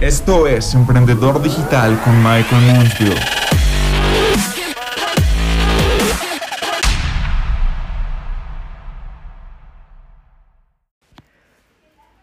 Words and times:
Esto 0.00 0.46
es 0.46 0.74
Emprendedor 0.74 1.42
Digital 1.42 1.98
con 2.04 2.18
Michael 2.18 2.66
Mansfield. 2.66 3.18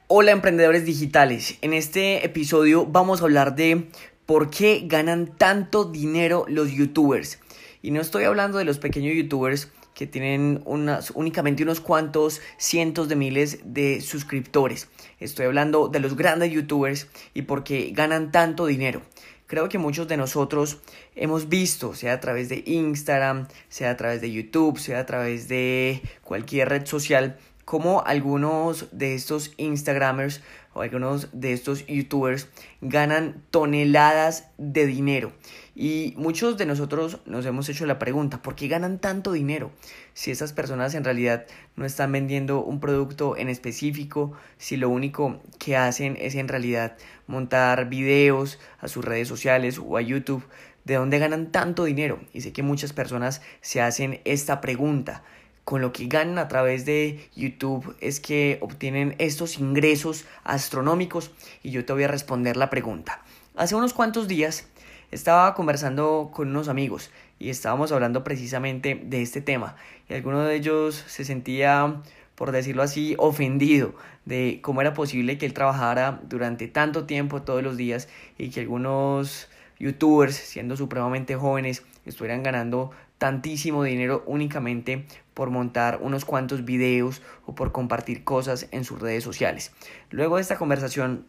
Hola 0.07 0.31
emprendedores 0.31 0.85
digitales, 0.85 1.57
en 1.61 1.73
este 1.73 2.23
episodio 2.23 2.85
vamos 2.85 3.21
a 3.21 3.23
hablar 3.23 3.55
de 3.55 3.87
por 4.27 4.51
qué 4.51 4.83
ganan 4.85 5.35
tanto 5.35 5.85
dinero 5.85 6.45
los 6.47 6.69
youtubers. 6.69 7.39
Y 7.81 7.89
no 7.89 8.01
estoy 8.01 8.25
hablando 8.25 8.59
de 8.59 8.65
los 8.65 8.77
pequeños 8.77 9.15
youtubers 9.15 9.71
que 9.95 10.05
tienen 10.05 10.61
unas, 10.65 11.09
únicamente 11.11 11.63
unos 11.63 11.79
cuantos 11.79 12.39
cientos 12.57 13.09
de 13.09 13.15
miles 13.15 13.61
de 13.63 13.99
suscriptores. 14.01 14.89
Estoy 15.23 15.45
hablando 15.45 15.87
de 15.87 15.99
los 15.99 16.15
grandes 16.15 16.51
youtubers 16.51 17.07
y 17.33 17.43
por 17.43 17.63
qué 17.63 17.91
ganan 17.93 18.31
tanto 18.31 18.65
dinero. 18.65 19.01
Creo 19.47 19.69
que 19.69 19.77
muchos 19.77 20.07
de 20.07 20.17
nosotros 20.17 20.79
hemos 21.15 21.47
visto, 21.47 21.93
sea 21.93 22.13
a 22.13 22.19
través 22.19 22.49
de 22.49 22.63
Instagram, 22.65 23.47
sea 23.69 23.91
a 23.91 23.97
través 23.97 24.19
de 24.19 24.31
YouTube, 24.31 24.79
sea 24.79 24.99
a 24.99 25.05
través 25.05 25.47
de 25.47 26.01
cualquier 26.23 26.69
red 26.69 26.85
social, 26.85 27.37
cómo 27.63 28.03
algunos 28.05 28.87
de 28.91 29.15
estos 29.15 29.53
Instagramers 29.57 30.41
o 30.73 30.81
algunos 30.81 31.29
de 31.31 31.53
estos 31.53 31.85
youtubers 31.87 32.47
ganan 32.81 33.43
toneladas 33.51 34.49
de 34.57 34.85
dinero. 34.85 35.31
Y 35.75 36.13
muchos 36.17 36.57
de 36.57 36.65
nosotros 36.65 37.19
nos 37.25 37.45
hemos 37.45 37.67
hecho 37.69 37.85
la 37.85 37.97
pregunta, 37.97 38.41
¿por 38.41 38.55
qué 38.55 38.67
ganan 38.67 38.99
tanto 38.99 39.31
dinero? 39.31 39.71
Si 40.13 40.29
esas 40.29 40.53
personas 40.53 40.93
en 40.93 41.03
realidad 41.03 41.45
no 41.75 41.85
están 41.85 42.11
vendiendo 42.11 42.63
un 42.63 42.79
producto 42.79 43.35
en 43.37 43.49
específico, 43.49 44.33
si 44.57 44.77
lo 44.77 44.89
único 44.89 45.41
que 45.57 45.75
hacen 45.75 46.15
es 46.19 46.35
en 46.35 46.47
realidad 46.47 46.95
montar 47.25 47.89
videos 47.89 48.59
a 48.79 48.87
sus 48.87 49.03
redes 49.03 49.27
sociales 49.27 49.79
o 49.83 49.97
a 49.97 50.01
YouTube, 50.01 50.43
¿de 50.83 50.95
dónde 50.95 51.17
ganan 51.17 51.51
tanto 51.51 51.85
dinero? 51.85 52.19
Y 52.33 52.41
sé 52.41 52.53
que 52.53 52.61
muchas 52.61 52.93
personas 52.93 53.41
se 53.61 53.81
hacen 53.81 54.21
esta 54.25 54.61
pregunta 54.61 55.23
con 55.63 55.81
lo 55.81 55.93
que 55.93 56.07
ganan 56.07 56.37
a 56.37 56.47
través 56.47 56.85
de 56.85 57.29
YouTube 57.35 57.95
es 57.99 58.19
que 58.19 58.57
obtienen 58.61 59.15
estos 59.17 59.57
ingresos 59.57 60.25
astronómicos 60.43 61.31
y 61.61 61.71
yo 61.71 61.85
te 61.85 61.93
voy 61.93 62.03
a 62.03 62.07
responder 62.07 62.57
la 62.57 62.69
pregunta. 62.69 63.21
Hace 63.55 63.75
unos 63.75 63.93
cuantos 63.93 64.27
días 64.27 64.67
estaba 65.11 65.53
conversando 65.53 66.31
con 66.33 66.49
unos 66.49 66.67
amigos 66.67 67.11
y 67.39 67.49
estábamos 67.49 67.91
hablando 67.91 68.23
precisamente 68.23 69.01
de 69.03 69.21
este 69.21 69.41
tema 69.41 69.75
y 70.09 70.13
alguno 70.13 70.41
de 70.41 70.55
ellos 70.55 71.03
se 71.07 71.23
sentía 71.23 72.01
por 72.35 72.51
decirlo 72.51 72.83
así, 72.83 73.15
ofendido 73.19 73.93
de 74.25 74.59
cómo 74.61 74.81
era 74.81 74.93
posible 74.93 75.37
que 75.37 75.45
él 75.45 75.53
trabajara 75.53 76.19
durante 76.23 76.67
tanto 76.67 77.05
tiempo 77.05 77.41
todos 77.41 77.63
los 77.63 77.77
días 77.77 78.07
y 78.37 78.49
que 78.49 78.61
algunos 78.61 79.49
youtubers, 79.79 80.35
siendo 80.35 80.75
supremamente 80.75 81.35
jóvenes, 81.35 81.83
estuvieran 82.05 82.43
ganando 82.43 82.91
tantísimo 83.23 83.85
dinero 83.85 84.21
únicamente 84.25 85.05
por 85.33 85.49
montar 85.49 85.99
unos 86.01 86.25
cuantos 86.25 86.65
videos 86.65 87.21
o 87.45 87.55
por 87.55 87.71
compartir 87.71 88.25
cosas 88.25 88.67
en 88.71 88.83
sus 88.83 88.99
redes 88.99 89.23
sociales. 89.23 89.71
Luego 90.09 90.35
de 90.35 90.41
esta 90.41 90.57
conversación 90.57 91.25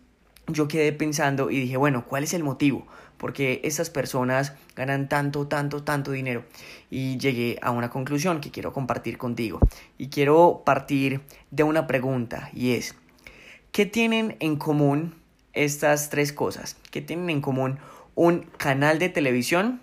yo 0.48 0.66
quedé 0.66 0.92
pensando 0.92 1.52
y 1.52 1.60
dije, 1.60 1.76
bueno, 1.76 2.04
¿cuál 2.04 2.24
es 2.24 2.34
el 2.34 2.42
motivo? 2.42 2.84
Porque 3.16 3.60
estas 3.62 3.90
personas 3.90 4.54
ganan 4.74 5.08
tanto, 5.08 5.46
tanto, 5.46 5.84
tanto 5.84 6.10
dinero. 6.10 6.44
Y 6.90 7.16
llegué 7.18 7.60
a 7.62 7.70
una 7.70 7.90
conclusión 7.90 8.40
que 8.40 8.50
quiero 8.50 8.72
compartir 8.72 9.16
contigo. 9.16 9.60
Y 9.96 10.08
quiero 10.08 10.64
partir 10.66 11.20
de 11.52 11.62
una 11.62 11.86
pregunta 11.86 12.50
y 12.52 12.72
es, 12.72 12.96
¿qué 13.70 13.86
tienen 13.86 14.36
en 14.40 14.56
común 14.56 15.14
estas 15.52 16.10
tres 16.10 16.32
cosas? 16.32 16.76
¿Qué 16.90 17.00
tienen 17.00 17.30
en 17.30 17.40
común 17.40 17.78
un 18.16 18.40
canal 18.56 18.98
de 18.98 19.10
televisión, 19.10 19.80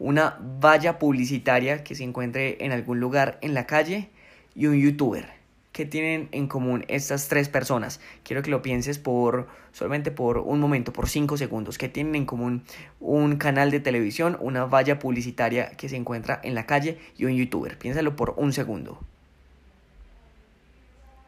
una 0.00 0.38
valla 0.40 0.98
publicitaria 0.98 1.84
que 1.84 1.94
se 1.94 2.02
encuentre 2.02 2.64
en 2.64 2.72
algún 2.72 2.98
lugar 2.98 3.38
en 3.42 3.54
la 3.54 3.66
calle 3.66 4.08
y 4.56 4.66
un 4.66 4.80
youtuber? 4.80 5.26
¿Qué 5.72 5.84
tienen 5.84 6.28
en 6.32 6.48
común 6.48 6.84
estas 6.88 7.28
tres 7.28 7.48
personas? 7.48 8.00
Quiero 8.24 8.42
que 8.42 8.50
lo 8.50 8.62
pienses 8.62 8.98
por 8.98 9.46
solamente 9.70 10.10
por 10.10 10.38
un 10.38 10.58
momento, 10.58 10.92
por 10.92 11.08
cinco 11.08 11.36
segundos. 11.36 11.78
¿Qué 11.78 11.88
tienen 11.88 12.16
en 12.16 12.26
común 12.26 12.64
un 12.98 13.36
canal 13.36 13.70
de 13.70 13.78
televisión, 13.78 14.36
una 14.40 14.64
valla 14.64 14.98
publicitaria 14.98 15.70
que 15.76 15.88
se 15.88 15.96
encuentra 15.96 16.40
en 16.42 16.56
la 16.56 16.66
calle 16.66 16.98
y 17.16 17.26
un 17.26 17.36
youtuber? 17.36 17.78
Piénsalo 17.78 18.16
por 18.16 18.34
un 18.36 18.52
segundo. 18.52 18.98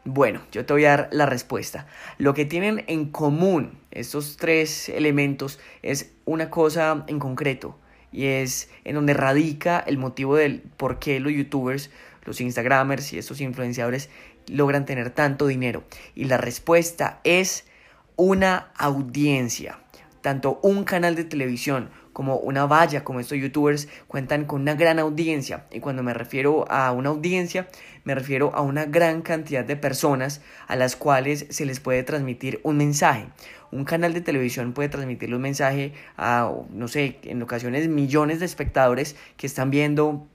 Bueno, 0.03 0.41
yo 0.51 0.65
te 0.65 0.73
voy 0.73 0.83
a 0.83 0.89
dar 0.89 1.09
la 1.13 1.25
respuesta. 1.25 1.87
Lo 2.17 2.33
que 2.33 2.43
tienen 2.43 2.83
en 2.87 3.11
común 3.11 3.77
estos 3.91 4.35
tres 4.35 4.89
elementos 4.89 5.59
es 5.83 6.11
una 6.25 6.49
cosa 6.49 7.05
en 7.07 7.19
concreto 7.19 7.77
y 8.13 8.27
es 8.27 8.69
en 8.85 8.95
donde 8.95 9.13
radica 9.13 9.79
el 9.79 9.97
motivo 9.97 10.35
del 10.35 10.61
por 10.77 10.99
qué 10.99 11.19
los 11.19 11.33
youtubers, 11.33 11.89
los 12.23 12.39
instagramers 12.39 13.11
y 13.11 13.17
estos 13.17 13.41
influenciadores 13.41 14.09
logran 14.47 14.85
tener 14.85 15.09
tanto 15.09 15.47
dinero? 15.47 15.83
Y 16.15 16.25
la 16.25 16.37
respuesta 16.37 17.19
es 17.23 17.65
una 18.15 18.71
audiencia. 18.77 19.79
Tanto 20.21 20.59
un 20.63 20.85
canal 20.85 21.15
de 21.15 21.25
televisión 21.25 21.89
como 22.13 22.37
una 22.37 22.65
valla, 22.65 23.03
como 23.03 23.19
estos 23.19 23.37
youtubers, 23.37 23.89
cuentan 24.07 24.45
con 24.45 24.61
una 24.61 24.75
gran 24.75 24.99
audiencia. 24.99 25.65
Y 25.71 25.79
cuando 25.79 26.03
me 26.03 26.13
refiero 26.13 26.65
a 26.71 26.91
una 26.91 27.09
audiencia, 27.09 27.67
me 28.03 28.15
refiero 28.15 28.53
a 28.53 28.61
una 28.61 28.85
gran 28.85 29.21
cantidad 29.21 29.65
de 29.65 29.75
personas 29.75 30.41
a 30.67 30.75
las 30.75 30.95
cuales 30.95 31.47
se 31.49 31.65
les 31.65 31.79
puede 31.79 32.03
transmitir 32.03 32.59
un 32.63 32.77
mensaje. 32.77 33.27
Un 33.71 33.85
canal 33.85 34.13
de 34.13 34.21
televisión 34.21 34.73
puede 34.73 34.89
transmitirle 34.89 35.35
un 35.35 35.41
mensaje 35.41 35.93
a, 36.15 36.51
no 36.69 36.87
sé, 36.87 37.17
en 37.23 37.41
ocasiones 37.41 37.87
millones 37.87 38.39
de 38.39 38.45
espectadores 38.45 39.15
que 39.35 39.47
están 39.47 39.71
viendo 39.71 40.27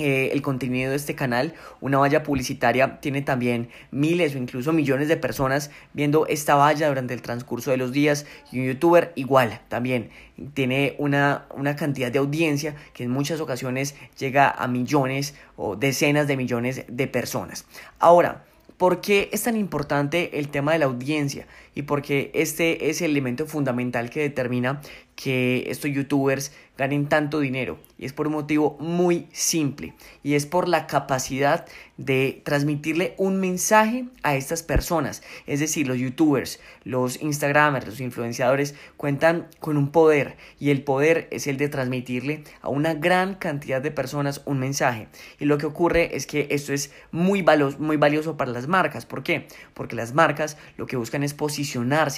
eh, 0.00 0.32
el 0.32 0.42
contenido 0.42 0.90
de 0.90 0.96
este 0.96 1.14
canal. 1.14 1.54
Una 1.80 1.98
valla 1.98 2.22
publicitaria 2.22 3.00
tiene 3.00 3.22
también 3.22 3.68
miles 3.90 4.34
o 4.34 4.38
incluso 4.38 4.72
millones 4.72 5.08
de 5.08 5.16
personas 5.16 5.70
viendo 5.92 6.26
esta 6.26 6.54
valla 6.54 6.88
durante 6.88 7.14
el 7.14 7.22
transcurso 7.22 7.70
de 7.70 7.76
los 7.76 7.92
días. 7.92 8.26
Y 8.50 8.60
un 8.60 8.66
youtuber 8.66 9.12
igual 9.14 9.60
también 9.68 10.10
tiene 10.54 10.94
una, 10.98 11.46
una 11.54 11.76
cantidad 11.76 12.10
de 12.10 12.18
audiencia 12.18 12.74
que 12.94 13.04
en 13.04 13.10
muchas 13.10 13.40
ocasiones 13.40 13.94
llega 14.18 14.50
a 14.50 14.66
millones 14.66 15.34
o 15.56 15.76
decenas 15.76 16.26
de 16.26 16.36
millones 16.36 16.84
de 16.88 17.06
personas. 17.06 17.66
Ahora, 17.98 18.44
¿Por 18.80 19.02
qué 19.02 19.28
es 19.30 19.42
tan 19.42 19.58
importante 19.58 20.38
el 20.38 20.48
tema 20.48 20.72
de 20.72 20.78
la 20.78 20.86
audiencia? 20.86 21.46
Y 21.74 21.82
porque 21.82 22.30
este 22.34 22.90
es 22.90 23.00
el 23.00 23.12
elemento 23.12 23.46
fundamental 23.46 24.10
que 24.10 24.20
determina 24.20 24.80
que 25.20 25.64
estos 25.68 25.90
youtubers 25.90 26.50
ganen 26.78 27.06
tanto 27.06 27.40
dinero. 27.40 27.78
Y 27.98 28.06
es 28.06 28.14
por 28.14 28.26
un 28.26 28.32
motivo 28.32 28.78
muy 28.80 29.26
simple. 29.32 29.92
Y 30.22 30.32
es 30.32 30.46
por 30.46 30.66
la 30.66 30.86
capacidad 30.86 31.66
de 31.98 32.40
transmitirle 32.42 33.14
un 33.18 33.38
mensaje 33.38 34.06
a 34.22 34.34
estas 34.34 34.62
personas. 34.62 35.22
Es 35.46 35.60
decir, 35.60 35.86
los 35.86 35.98
youtubers, 35.98 36.58
los 36.84 37.20
instagramers, 37.20 37.86
los 37.86 38.00
influenciadores 38.00 38.74
cuentan 38.96 39.48
con 39.58 39.76
un 39.76 39.90
poder. 39.92 40.38
Y 40.58 40.70
el 40.70 40.82
poder 40.82 41.28
es 41.30 41.46
el 41.46 41.58
de 41.58 41.68
transmitirle 41.68 42.44
a 42.62 42.70
una 42.70 42.94
gran 42.94 43.34
cantidad 43.34 43.82
de 43.82 43.90
personas 43.90 44.40
un 44.46 44.58
mensaje. 44.58 45.08
Y 45.38 45.44
lo 45.44 45.58
que 45.58 45.66
ocurre 45.66 46.16
es 46.16 46.26
que 46.26 46.48
esto 46.50 46.72
es 46.72 46.92
muy, 47.10 47.42
valioso, 47.42 47.78
muy 47.78 47.98
valioso 47.98 48.38
para 48.38 48.52
las 48.52 48.68
marcas. 48.68 49.04
¿Por 49.04 49.22
qué? 49.22 49.48
Porque 49.74 49.96
las 49.96 50.14
marcas 50.14 50.56
lo 50.78 50.86
que 50.86 50.96
buscan 50.96 51.22
es 51.22 51.34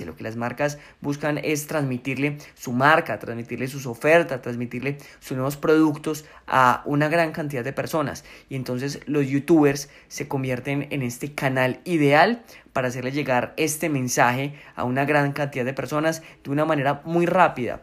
Lo 0.04 0.16
que 0.16 0.22
las 0.22 0.36
marcas 0.36 0.78
buscan 1.00 1.38
es 1.38 1.66
transmitirle 1.66 2.38
su 2.54 2.72
marca 2.72 3.18
transmitirle 3.18 3.68
sus 3.68 3.86
ofertas, 3.86 4.42
transmitirle 4.42 4.98
sus 5.20 5.36
nuevos 5.36 5.56
productos 5.56 6.24
a 6.46 6.82
una 6.84 7.08
gran 7.08 7.32
cantidad 7.32 7.64
de 7.64 7.72
personas. 7.72 8.24
Y 8.48 8.56
entonces 8.56 9.00
los 9.06 9.26
youtubers 9.26 9.88
se 10.08 10.28
convierten 10.28 10.88
en 10.90 11.02
este 11.02 11.32
canal 11.34 11.80
ideal 11.84 12.42
para 12.72 12.88
hacerle 12.88 13.12
llegar 13.12 13.54
este 13.56 13.88
mensaje 13.88 14.54
a 14.74 14.84
una 14.84 15.04
gran 15.04 15.32
cantidad 15.32 15.64
de 15.64 15.74
personas 15.74 16.22
de 16.44 16.50
una 16.50 16.64
manera 16.64 17.02
muy 17.04 17.26
rápida. 17.26 17.82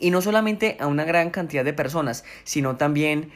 Y 0.00 0.10
no 0.10 0.20
solamente 0.20 0.76
a 0.80 0.86
una 0.86 1.04
gran 1.04 1.30
cantidad 1.30 1.64
de 1.64 1.72
personas, 1.72 2.24
sino 2.44 2.76
también 2.76 3.30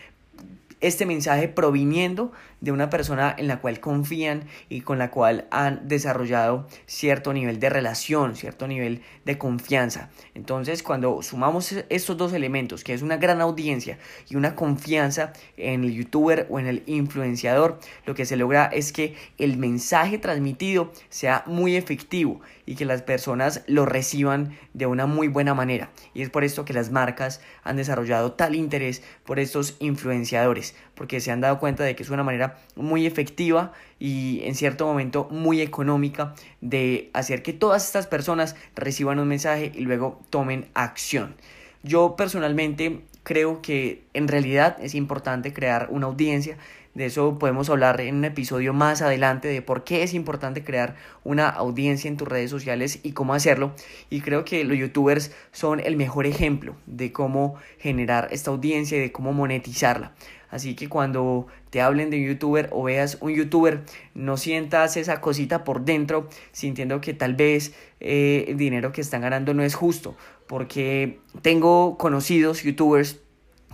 este 0.81 1.06
mensaje 1.06 1.49
proviniendo 1.49 2.32
de 2.62 2.73
una 2.73 2.88
persona 2.88 3.35
en 3.37 3.49
la 3.49 3.61
cual 3.61 3.81
confían 3.81 4.44
y 4.70 4.81
con 4.81 4.99
la 4.99 5.11
cual 5.11 5.47
han 5.50 5.87
desarrollado 5.88 6.67
cierto 6.87 7.35
nivel 7.35 7.61
de 7.61 7.69
relación, 7.69 8.37
cierto 8.37 8.67
nivel 8.67 9.03
de 9.26 9.37
confianza. 9.37 10.11
Entonces, 10.35 10.82
cuando 10.82 11.20
sumamos 11.23 11.73
estos 11.91 12.17
dos 12.17 12.32
elementos, 12.32 12.85
que 12.85 12.94
es 12.94 13.03
una 13.03 13.17
gran 13.17 13.41
audiencia 13.41 13.99
y 14.29 14.37
una 14.37 14.55
confianza 14.55 15.32
en 15.56 15.85
el 15.85 15.93
youtuber 15.93 16.47
o 16.50 16.61
en 16.61 16.69
el 16.69 16.85
influenciador, 16.87 17.81
lo 18.06 18.14
que 18.14 18.25
se 18.25 18.37
logra 18.37 18.67
es 18.67 18.93
que 18.93 19.17
el 19.38 19.58
mensaje 19.58 20.19
transmitido 20.19 20.93
sea 21.08 21.43
muy 21.47 21.75
efectivo 21.76 22.41
y 22.65 22.76
que 22.76 22.85
las 22.85 23.03
personas 23.03 23.65
lo 23.67 23.87
reciban 23.87 24.56
de 24.73 24.87
una 24.87 25.06
muy 25.06 25.26
buena 25.26 25.53
manera. 25.53 25.91
Y 26.15 26.23
es 26.23 26.31
por 26.31 26.44
esto 26.44 26.65
que 26.65 26.73
las 26.73 26.91
marcas 26.93 27.41
han 27.65 27.76
desarrollado 27.76 28.32
tal 28.32 28.55
interés 28.55 29.03
por 29.25 29.41
estos 29.41 29.76
influenciadores, 29.81 30.76
porque 30.94 31.20
se 31.20 31.32
han 31.32 31.41
dado 31.41 31.58
cuenta 31.58 31.82
de 31.82 31.97
que 31.97 32.05
es 32.05 32.11
una 32.11 32.23
manera 32.23 32.51
muy 32.76 33.06
efectiva 33.06 33.72
y 33.99 34.40
en 34.44 34.54
cierto 34.54 34.87
momento 34.87 35.28
muy 35.31 35.60
económica 35.60 36.34
de 36.60 37.10
hacer 37.12 37.43
que 37.43 37.52
todas 37.52 37.84
estas 37.84 38.06
personas 38.06 38.56
reciban 38.75 39.19
un 39.19 39.28
mensaje 39.28 39.72
y 39.75 39.81
luego 39.81 40.20
tomen 40.31 40.69
acción. 40.75 41.34
Yo 41.82 42.16
personalmente 42.16 43.00
creo 43.22 43.62
que 43.62 44.02
en 44.14 44.28
realidad 44.28 44.76
es 44.81 44.94
importante 44.94 45.52
crear 45.52 45.88
una 45.90 46.06
audiencia. 46.06 46.56
De 46.94 47.06
eso 47.06 47.39
podemos 47.39 47.71
hablar 47.71 48.03
en 48.03 48.17
un 48.17 48.25
episodio 48.27 48.75
más 48.75 49.00
adelante 49.00 49.49
de 49.49 49.62
por 49.62 49.83
qué 49.83 50.03
es 50.03 50.12
importante 50.12 50.62
crear 50.62 50.94
una 51.25 51.49
audiencia 51.49 52.09
en 52.09 52.19
tus 52.19 52.29
redes 52.29 52.50
sociales 52.50 53.00
y 53.03 53.12
cómo 53.12 53.33
hacerlo. 53.33 53.73
Y 54.11 54.21
creo 54.21 54.44
que 54.44 54.62
los 54.65 54.77
youtubers 54.77 55.33
son 55.53 55.81
el 55.81 55.97
mejor 55.97 56.27
ejemplo 56.27 56.77
de 56.85 57.11
cómo 57.11 57.55
generar 57.79 58.29
esta 58.31 58.50
audiencia 58.50 58.99
y 58.99 59.00
de 59.00 59.12
cómo 59.12 59.33
monetizarla. 59.33 60.12
Así 60.50 60.75
que 60.75 60.91
cuando 60.91 61.47
te 61.71 61.81
hablen 61.81 62.11
de 62.11 62.19
un 62.19 62.27
youtuber 62.27 62.69
o 62.73 62.83
veas 62.83 63.17
un 63.23 63.33
youtuber, 63.33 63.85
no 64.12 64.37
sientas 64.37 64.99
esa 64.99 65.23
cosita 65.23 65.65
por 65.65 65.87
dentro 65.87 66.29
sintiendo 66.53 67.00
que 67.00 67.15
tal 67.15 67.35
vez 67.35 67.73
eh, 68.00 68.44
el 68.49 68.59
dinero 68.59 68.93
que 68.93 69.00
están 69.00 69.23
ganando 69.23 69.55
no 69.55 69.62
es 69.62 69.75
justo. 69.75 70.15
Porque 70.47 71.21
tengo 71.41 71.97
conocidos 71.97 72.62
youtubers 72.65 73.21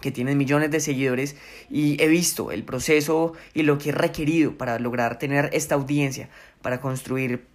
que 0.00 0.10
tienen 0.10 0.38
millones 0.38 0.70
de 0.70 0.80
seguidores 0.80 1.36
y 1.70 2.02
he 2.02 2.08
visto 2.08 2.52
el 2.52 2.64
proceso 2.64 3.32
y 3.54 3.62
lo 3.62 3.78
que 3.78 3.90
he 3.90 3.92
requerido 3.92 4.56
para 4.56 4.78
lograr 4.78 5.18
tener 5.18 5.50
esta 5.52 5.74
audiencia, 5.74 6.28
para 6.62 6.80
construir 6.80 7.46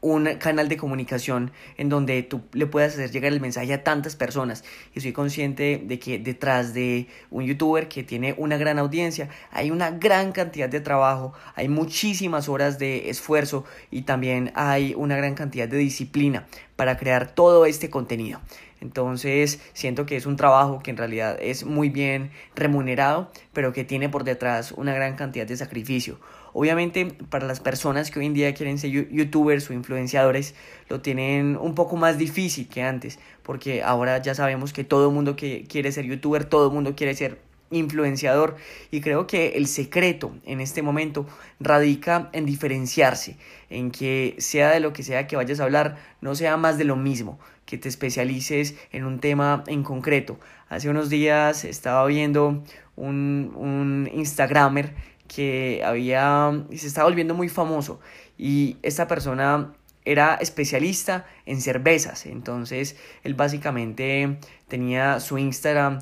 un 0.00 0.24
canal 0.38 0.68
de 0.68 0.76
comunicación 0.76 1.52
en 1.76 1.88
donde 1.88 2.22
tú 2.22 2.42
le 2.52 2.66
puedas 2.66 2.94
hacer 2.94 3.10
llegar 3.10 3.32
el 3.32 3.40
mensaje 3.40 3.72
a 3.72 3.84
tantas 3.84 4.16
personas. 4.16 4.64
Y 4.94 5.00
soy 5.00 5.12
consciente 5.12 5.82
de 5.84 5.98
que 5.98 6.18
detrás 6.18 6.72
de 6.72 7.08
un 7.30 7.44
youtuber 7.44 7.88
que 7.88 8.02
tiene 8.02 8.34
una 8.38 8.56
gran 8.56 8.78
audiencia 8.78 9.28
hay 9.50 9.70
una 9.70 9.90
gran 9.90 10.32
cantidad 10.32 10.68
de 10.68 10.80
trabajo, 10.80 11.32
hay 11.54 11.68
muchísimas 11.68 12.48
horas 12.48 12.78
de 12.78 13.10
esfuerzo 13.10 13.64
y 13.90 14.02
también 14.02 14.52
hay 14.54 14.94
una 14.96 15.16
gran 15.16 15.34
cantidad 15.34 15.68
de 15.68 15.78
disciplina 15.78 16.46
para 16.76 16.96
crear 16.96 17.34
todo 17.34 17.66
este 17.66 17.90
contenido. 17.90 18.40
Entonces 18.80 19.60
siento 19.72 20.06
que 20.06 20.16
es 20.16 20.26
un 20.26 20.36
trabajo 20.36 20.80
que 20.82 20.90
en 20.90 20.96
realidad 20.96 21.38
es 21.40 21.64
muy 21.64 21.90
bien 21.90 22.30
remunerado, 22.54 23.30
pero 23.52 23.72
que 23.72 23.84
tiene 23.84 24.08
por 24.08 24.24
detrás 24.24 24.72
una 24.72 24.94
gran 24.94 25.16
cantidad 25.16 25.46
de 25.46 25.56
sacrificio. 25.56 26.18
Obviamente 26.52 27.06
para 27.28 27.46
las 27.46 27.60
personas 27.60 28.10
que 28.10 28.18
hoy 28.18 28.26
en 28.26 28.34
día 28.34 28.54
quieren 28.54 28.78
ser 28.78 28.90
youtubers 28.90 29.70
o 29.70 29.72
influenciadores 29.72 30.54
lo 30.88 31.00
tienen 31.00 31.56
un 31.56 31.74
poco 31.74 31.96
más 31.96 32.18
difícil 32.18 32.68
que 32.68 32.82
antes, 32.82 33.18
porque 33.42 33.82
ahora 33.82 34.20
ya 34.20 34.34
sabemos 34.34 34.72
que 34.72 34.82
todo 34.84 35.08
el 35.08 35.14
mundo 35.14 35.36
que 35.36 35.64
quiere 35.68 35.92
ser 35.92 36.06
youtuber, 36.06 36.44
todo 36.44 36.68
el 36.68 36.72
mundo 36.72 36.96
quiere 36.96 37.14
ser 37.14 37.38
influenciador 37.70 38.56
y 38.90 39.00
creo 39.00 39.26
que 39.26 39.50
el 39.50 39.66
secreto 39.66 40.34
en 40.44 40.60
este 40.60 40.82
momento 40.82 41.26
radica 41.60 42.28
en 42.32 42.46
diferenciarse, 42.46 43.36
en 43.68 43.90
que 43.90 44.34
sea 44.38 44.70
de 44.70 44.80
lo 44.80 44.92
que 44.92 45.02
sea 45.02 45.26
que 45.26 45.36
vayas 45.36 45.60
a 45.60 45.64
hablar, 45.64 45.96
no 46.20 46.34
sea 46.34 46.56
más 46.56 46.78
de 46.78 46.84
lo 46.84 46.96
mismo, 46.96 47.38
que 47.70 47.78
te 47.78 47.88
especialices 47.88 48.74
en 48.90 49.04
un 49.04 49.20
tema 49.20 49.62
en 49.68 49.84
concreto. 49.84 50.40
Hace 50.68 50.90
unos 50.90 51.08
días 51.08 51.64
estaba 51.64 52.04
viendo 52.06 52.64
un, 52.96 53.52
un 53.54 54.10
Instagramer 54.12 54.92
que 55.28 55.80
había, 55.84 56.50
se 56.74 56.88
estaba 56.88 57.08
volviendo 57.08 57.34
muy 57.34 57.48
famoso 57.48 58.00
y 58.36 58.76
esta 58.82 59.06
persona 59.06 59.72
era 60.04 60.34
especialista 60.34 61.26
en 61.46 61.60
cervezas, 61.60 62.26
entonces 62.26 62.96
él 63.22 63.34
básicamente 63.34 64.38
tenía 64.66 65.20
su 65.20 65.38
Instagram 65.38 66.00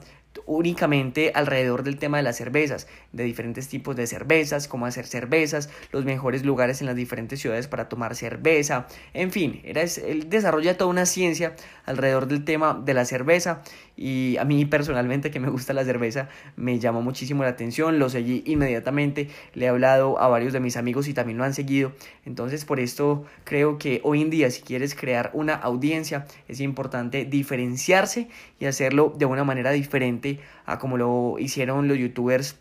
únicamente 0.49 1.31
alrededor 1.35 1.85
del 1.85 1.99
tema 1.99 2.17
de 2.17 2.23
las 2.23 2.37
cervezas, 2.37 2.89
de 3.13 3.25
diferentes 3.25 3.69
tipos 3.69 3.95
de 3.95 4.07
cervezas, 4.07 4.67
cómo 4.67 4.87
hacer 4.87 5.07
cervezas, 5.07 5.69
los 5.93 6.05
mejores 6.05 6.45
lugares 6.45 6.81
en 6.81 6.87
las 6.87 6.97
diferentes 6.97 7.39
ciudades 7.39 7.69
para 7.69 7.89
tomar 7.89 8.17
cerveza, 8.17 8.87
en 9.13 9.31
fin, 9.31 9.61
era, 9.63 9.83
él 9.83 10.29
desarrolla 10.31 10.77
toda 10.77 10.91
una 10.91 11.07
ciencia 11.07 11.55
alrededor 11.85 12.27
del 12.27 12.45
tema 12.45 12.81
de 12.83 12.95
la 12.95 13.05
cerveza 13.05 13.63
y 13.99 14.37
a 14.37 14.45
mí 14.45 14.65
personalmente 14.65 15.31
que 15.31 15.41
me 15.41 15.51
gusta 15.51 15.73
la 15.73 15.85
cerveza 15.85 16.29
me 16.57 16.79
llamó 16.79 17.03
muchísimo 17.03 17.43
la 17.43 17.51
atención, 17.51 17.99
lo 17.99 18.09
seguí 18.09 18.45
inmediatamente, 18.47 19.29
le 19.55 19.67
he 19.67 19.69
hablado 19.69 20.21
a 20.21 20.29
varios 20.29 20.53
de 20.53 20.61
mis 20.61 20.77
amigos 20.77 21.09
y 21.09 21.15
también 21.15 21.37
lo 21.37 21.45
han 21.45 21.53
seguido, 21.53 21.93
entonces 22.25 22.65
por 22.65 22.79
esto 22.79 23.25
creo 23.45 23.77
que 23.77 24.01
hoy 24.05 24.23
en 24.23 24.31
día 24.31 24.51
si 24.51 24.63
quieres 24.63 24.95
crear 24.95 25.31
una 25.35 25.55
audiencia 25.55 26.27
es 26.47 26.61
importante 26.61 27.25
diferenciarse 27.25 28.29
y 28.61 28.67
hacerlo 28.67 29.13
de 29.19 29.27
una 29.27 29.43
manera 29.43 29.73
diferente 29.73 30.39
a 30.65 30.79
como 30.79 30.97
lo 30.97 31.37
hicieron 31.39 31.89
los 31.89 31.99
youtubers 31.99 32.57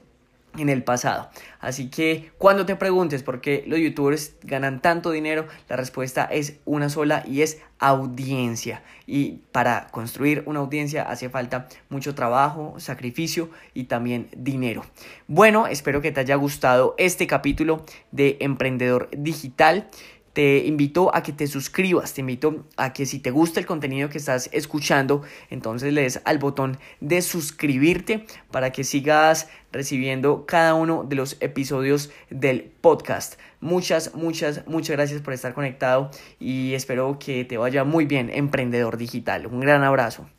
en 0.58 0.70
el 0.70 0.84
pasado. 0.84 1.30
Así 1.60 1.90
que 1.90 2.32
cuando 2.38 2.66
te 2.66 2.76
preguntes 2.76 3.24
por 3.24 3.42
qué 3.42 3.64
los 3.68 3.80
youtubers 3.80 4.36
ganan 4.44 4.82
tanto 4.82 5.12
dinero, 5.12 5.48
la 5.70 5.76
respuesta 5.76 6.26
es 6.26 6.58
una 6.66 6.90
sola 6.90 7.24
y 7.26 7.42
es 7.42 7.60
audiencia. 7.80 8.84
Y 9.06 9.42
para 9.52 9.88
construir 9.88 10.44
una 10.46 10.60
audiencia 10.60 11.04
hace 11.04 11.30
falta 11.30 11.68
mucho 11.90 12.16
trabajo, 12.16 12.76
sacrificio 12.78 13.50
y 13.74 13.86
también 13.86 14.30
dinero. 14.36 14.84
Bueno, 15.28 15.68
espero 15.68 16.02
que 16.02 16.12
te 16.12 16.20
haya 16.20 16.36
gustado 16.36 16.96
este 16.98 17.28
capítulo 17.28 17.86
de 18.12 18.38
Emprendedor 18.40 19.10
Digital 19.12 19.90
te 20.38 20.68
invito 20.68 21.16
a 21.16 21.24
que 21.24 21.34
te 21.34 21.48
suscribas, 21.48 22.14
te 22.14 22.22
invito 22.22 22.68
a 22.76 22.94
que 22.94 23.08
si 23.08 23.18
te 23.18 23.32
gusta 23.32 23.60
el 23.60 23.66
contenido 23.66 24.08
que 24.08 24.20
estás 24.20 24.52
escuchando, 24.54 25.24
entonces 25.50 25.92
le 25.94 26.04
des 26.04 26.22
al 26.26 26.38
botón 26.38 26.78
de 27.02 27.24
suscribirte 27.24 28.24
para 28.52 28.72
que 28.72 28.84
sigas 28.84 29.50
recibiendo 29.72 30.46
cada 30.46 30.76
uno 30.76 31.04
de 31.04 31.16
los 31.16 31.38
episodios 31.40 32.12
del 32.30 32.72
podcast. 32.82 33.40
Muchas, 33.62 34.14
muchas, 34.14 34.68
muchas 34.68 34.96
gracias 34.96 35.24
por 35.24 35.34
estar 35.34 35.56
conectado 35.56 36.12
y 36.40 36.76
espero 36.76 37.18
que 37.18 37.44
te 37.44 37.58
vaya 37.58 37.84
muy 37.84 38.06
bien, 38.06 38.30
emprendedor 38.30 38.98
digital. 38.98 39.48
Un 39.48 39.62
gran 39.62 39.84
abrazo. 39.84 40.30